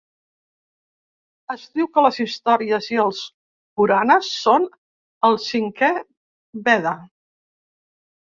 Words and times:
Es 1.55 1.65
diu 1.79 1.89
que 1.97 2.03
les 2.05 2.15
històries 2.23 2.87
i 2.93 2.97
els 3.03 3.19
puranas 3.81 4.31
són 4.45 4.65
el 5.29 5.37
cinquè 5.49 5.91
Veda. 6.69 6.95